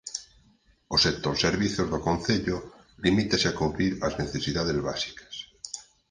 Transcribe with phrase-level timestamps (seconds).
[0.95, 2.57] O sector servizos do concello
[3.03, 5.33] limítase a cubrir as necesidades básicas.